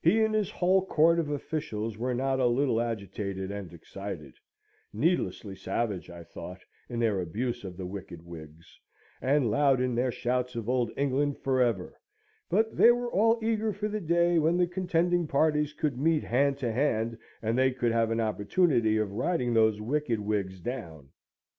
[0.00, 4.38] He and his whole Court of Officials were not a little agitated and excited;
[4.90, 8.80] needlessly savage, I thought, in their abuse of the wicked Whigs,
[9.20, 12.00] and loud in their shouts of Old England for ever;
[12.48, 16.56] but they were all eager for the day when the contending parties could meet hand
[16.60, 21.10] to hand, and they could have an opportunity of riding those wicked Whigs down.